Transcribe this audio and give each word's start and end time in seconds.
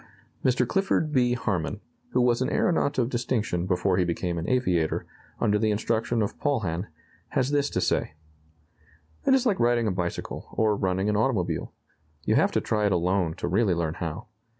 Mr. 0.43 0.67
Clifford 0.67 1.11
B. 1.13 1.33
Harmon, 1.35 1.79
who 2.13 2.21
was 2.21 2.41
an 2.41 2.49
aeronaut 2.49 2.97
of 2.97 3.07
distinction 3.07 3.67
before 3.67 3.97
he 3.97 4.03
became 4.03 4.39
an 4.39 4.49
aviator, 4.49 5.05
under 5.39 5.59
the 5.59 5.69
instruction 5.69 6.23
of 6.23 6.39
Paulhan, 6.39 6.87
has 7.27 7.51
this 7.51 7.69
to 7.69 7.79
say: 7.79 8.15
"It 9.27 9.35
is 9.35 9.45
like 9.45 9.59
riding 9.59 9.85
a 9.85 9.91
bicycle, 9.91 10.47
or 10.53 10.75
running 10.75 11.07
an 11.07 11.15
automobile. 11.15 11.73
You 12.25 12.33
have 12.33 12.51
to 12.53 12.61
try 12.61 12.87
it 12.87 12.91
alone 12.91 13.35
to 13.35 13.47
really 13.47 13.75
learn 13.75 13.93
how. 13.93 14.25